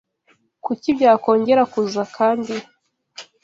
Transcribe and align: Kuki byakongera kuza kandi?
Kuki 0.65 0.87
byakongera 0.97 1.63
kuza 1.73 2.01
kandi? 2.15 2.53